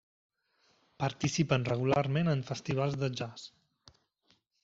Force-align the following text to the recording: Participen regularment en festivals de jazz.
Participen 1.03 1.67
regularment 1.67 2.33
en 2.33 2.41
festivals 2.49 2.97
de 3.05 3.13
jazz. 3.19 3.47